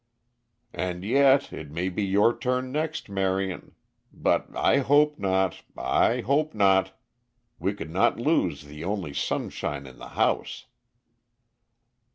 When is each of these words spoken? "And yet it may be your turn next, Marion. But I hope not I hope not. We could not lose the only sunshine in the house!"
"And 0.73 1.03
yet 1.03 1.53
it 1.53 1.69
may 1.69 1.87
be 1.87 2.03
your 2.03 2.35
turn 2.35 2.71
next, 2.71 3.07
Marion. 3.07 3.75
But 4.11 4.47
I 4.55 4.77
hope 4.79 5.19
not 5.19 5.61
I 5.77 6.21
hope 6.21 6.55
not. 6.55 6.99
We 7.59 7.75
could 7.75 7.91
not 7.91 8.17
lose 8.19 8.63
the 8.63 8.83
only 8.83 9.13
sunshine 9.13 9.85
in 9.85 9.99
the 9.99 10.07
house!" 10.17 10.65